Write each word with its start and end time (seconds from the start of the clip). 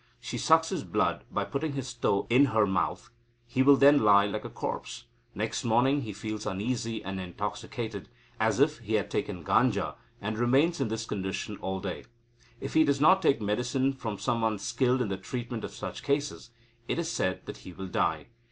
She 0.19 0.39
sucks 0.39 0.69
his 0.69 0.83
blood 0.83 1.25
by 1.29 1.45
putting 1.45 1.73
his 1.73 1.93
toe 1.93 2.25
in 2.31 2.45
her 2.45 2.65
mouth. 2.65 3.11
He 3.45 3.61
will 3.61 3.75
then 3.75 3.99
lie 3.99 4.25
like 4.25 4.43
a 4.43 4.49
corpse. 4.49 5.03
Next 5.35 5.63
morning 5.63 6.01
he 6.01 6.11
feels 6.11 6.47
uneasy 6.47 7.03
and 7.03 7.19
intoxicated, 7.19 8.09
as 8.39 8.59
if 8.59 8.79
he 8.79 8.95
had 8.95 9.11
taken 9.11 9.43
ganja, 9.43 9.93
and 10.19 10.39
remains 10.39 10.81
in 10.81 10.87
this 10.87 11.05
condition 11.05 11.55
all 11.57 11.79
day. 11.79 12.05
If 12.59 12.73
he 12.73 12.83
does 12.83 12.99
not 12.99 13.21
take 13.21 13.41
medicine 13.43 13.93
from 13.93 14.17
some 14.17 14.41
one 14.41 14.57
skilled 14.57 15.03
in 15.03 15.09
the 15.09 15.17
treatment 15.17 15.63
of 15.63 15.71
such 15.75 16.01
cases, 16.01 16.49
it 16.87 16.97
is 16.97 17.11
said 17.11 17.45
that 17.45 17.57
he 17.57 17.71
will 17.71 17.85
die. 17.87 18.25